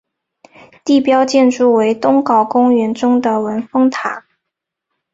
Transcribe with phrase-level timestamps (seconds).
[0.83, 4.25] 地标建筑为东皋公园中的文峰塔。